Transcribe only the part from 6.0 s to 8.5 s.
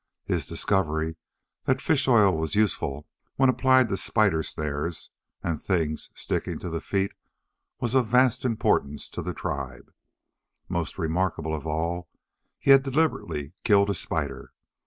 sticking to the feet was of vast